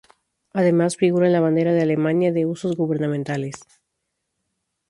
[0.53, 3.63] Además, figura en la bandera de Alemania de usos gubernamentales.